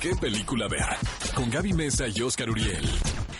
[0.00, 0.86] qué película ver.
[1.34, 2.84] Con Gaby Mesa y Oscar Uriel.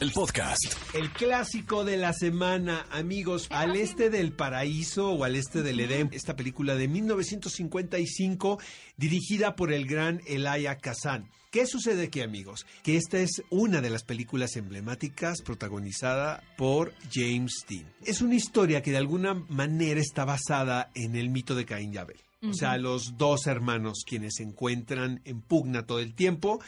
[0.00, 0.64] El podcast.
[0.94, 6.10] El clásico de la semana, amigos, al este del paraíso o al este del Edén,
[6.12, 8.58] esta película de 1955
[8.96, 11.30] dirigida por el gran Elia Kazan.
[11.50, 12.66] ¿Qué sucede aquí, amigos?
[12.82, 17.86] Que esta es una de las películas emblemáticas protagonizada por James Dean.
[18.04, 21.98] Es una historia que de alguna manera está basada en el mito de Caín y
[21.98, 22.18] Abel.
[22.50, 26.60] O sea, los dos hermanos quienes se encuentran en pugna todo el tiempo.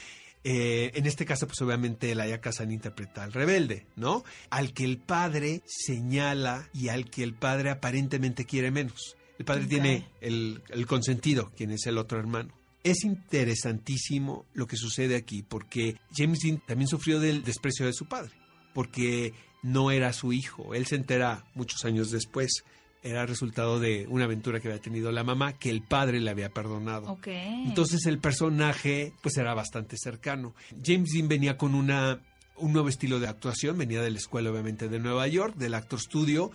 [0.44, 4.22] Eh, en este caso, pues obviamente Elia Kazan interpreta al rebelde, ¿no?
[4.48, 9.16] Al que el padre señala y al que el padre aparentemente quiere menos.
[9.38, 12.54] El padre tiene el, el consentido, quien es el otro hermano.
[12.84, 18.06] Es interesantísimo lo que sucede aquí, porque James Dean también sufrió del desprecio de su
[18.06, 18.30] padre,
[18.72, 20.74] porque no era su hijo.
[20.74, 22.62] Él se entera muchos años después.
[23.06, 26.48] Era resultado de una aventura que había tenido la mamá, que el padre le había
[26.48, 27.12] perdonado.
[27.12, 27.28] Ok.
[27.28, 30.54] Entonces el personaje pues era bastante cercano.
[30.84, 32.18] James Dean venía con una,
[32.56, 36.00] un nuevo estilo de actuación, venía de la escuela obviamente de Nueva York, del Actor
[36.00, 36.50] Studio,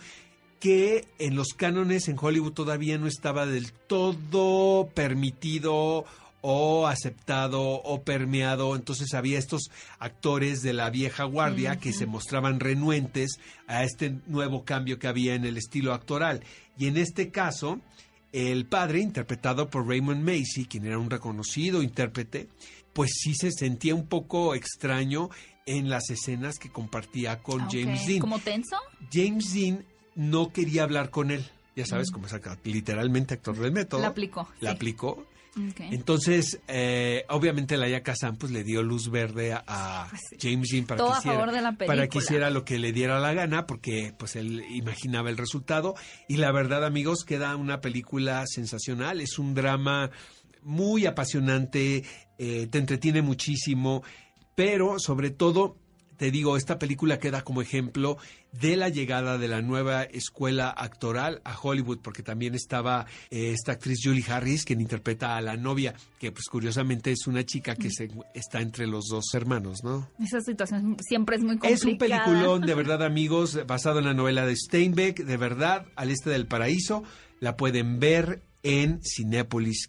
[0.60, 6.04] que en los cánones en Hollywood todavía no estaba del todo permitido
[6.42, 8.76] o aceptado o permeado.
[8.76, 14.64] Entonces había estos actores de la vieja guardia que se mostraban renuentes a este nuevo
[14.64, 16.44] cambio que había en el estilo actoral.
[16.76, 17.80] Y en este caso,
[18.32, 22.48] el padre, interpretado por Raymond Macy, quien era un reconocido intérprete,
[22.92, 25.30] pues sí se sentía un poco extraño
[25.64, 27.70] en las escenas que compartía con.
[27.70, 28.20] James Dean.
[28.20, 28.76] ¿Como tenso?
[29.12, 29.84] James Dean
[30.14, 31.44] no quería hablar con él.
[31.74, 34.02] Ya sabes cómo es acá, literalmente actor del método.
[34.02, 34.76] La aplicó, La sí.
[34.76, 35.26] aplicó.
[35.90, 40.36] Entonces, eh, obviamente la Kazan pues le dio luz verde a, a Pues sí.
[40.40, 42.78] James Dean para Todo que, a hiciera, favor de la para que hiciera lo que
[42.78, 45.94] le diera la gana, porque pues él imaginaba el resultado.
[46.28, 49.20] Y la verdad, amigos, queda una película sensacional.
[49.20, 50.10] Es un drama
[50.62, 52.04] muy apasionante,
[52.38, 54.02] eh, te entretiene muchísimo,
[54.54, 55.81] pero sobre todo
[56.22, 58.16] te digo, esta película queda como ejemplo
[58.52, 63.72] de la llegada de la nueva escuela actoral a Hollywood, porque también estaba eh, esta
[63.72, 67.90] actriz Julie Harris, quien interpreta a la novia, que pues curiosamente es una chica que
[67.90, 70.10] se, está entre los dos hermanos, ¿no?
[70.20, 71.74] Esa situación siempre es muy complicada.
[71.74, 76.12] Es un peliculón, de verdad, amigos, basado en la novela de Steinbeck, de verdad, al
[76.12, 77.02] este del paraíso.
[77.40, 79.88] La pueden ver en Cinépolis.